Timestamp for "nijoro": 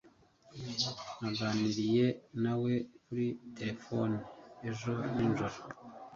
5.15-5.57